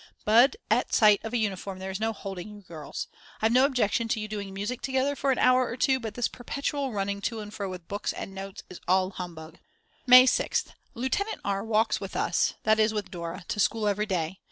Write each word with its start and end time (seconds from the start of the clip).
But 0.25 0.55
at 0.71 0.95
sight 0.95 1.23
of 1.23 1.31
a 1.31 1.37
uniform 1.37 1.77
there 1.77 1.91
is 1.91 1.99
no 1.99 2.11
holding 2.11 2.49
you 2.49 2.61
girls. 2.63 3.05
I've 3.39 3.51
no 3.51 3.65
objection 3.65 4.07
to 4.07 4.19
you 4.19 4.27
doing 4.27 4.51
music 4.51 4.81
together 4.81 5.15
for 5.15 5.29
an 5.29 5.37
hour 5.37 5.67
or 5.67 5.77
two; 5.77 5.99
but 5.99 6.15
this 6.15 6.27
perpetual 6.27 6.91
running 6.91 7.21
to 7.21 7.39
and 7.39 7.53
fro 7.53 7.69
with 7.69 7.87
books 7.87 8.11
and 8.11 8.33
notes 8.33 8.63
is 8.67 8.81
all 8.87 9.11
humbug." 9.11 9.59
May 10.07 10.25
6th. 10.25 10.73
Lieutenant 10.95 11.39
R. 11.45 11.63
walks 11.63 12.01
with 12.01 12.15
us, 12.15 12.55
that 12.63 12.79
is 12.79 12.95
with 12.95 13.11
Dora, 13.11 13.45
to 13.49 13.59
school 13.59 13.87
every 13.87 14.07
day. 14.07 14.39